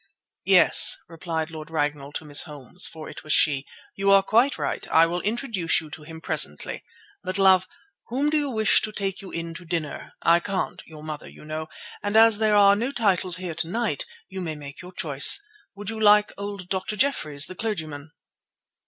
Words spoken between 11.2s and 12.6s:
you know; and as there